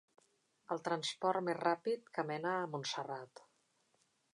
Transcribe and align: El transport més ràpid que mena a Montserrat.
El 0.75 0.81
transport 0.87 1.45
més 1.49 1.59
ràpid 1.59 2.11
que 2.17 2.27
mena 2.33 2.55
a 2.55 2.67
Montserrat. 2.75 3.49